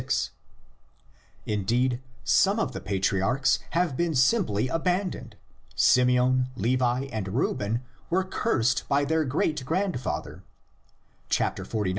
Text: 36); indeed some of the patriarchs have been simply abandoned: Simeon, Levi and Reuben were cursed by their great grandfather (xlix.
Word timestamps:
36); 0.01 0.31
indeed 1.45 2.01
some 2.23 2.57
of 2.59 2.71
the 2.71 2.81
patriarchs 2.81 3.59
have 3.69 3.95
been 3.95 4.15
simply 4.15 4.67
abandoned: 4.67 5.35
Simeon, 5.75 6.47
Levi 6.55 7.03
and 7.11 7.27
Reuben 7.27 7.83
were 8.09 8.23
cursed 8.23 8.87
by 8.89 9.05
their 9.05 9.23
great 9.25 9.63
grandfather 9.63 10.41
(xlix. 11.29 11.59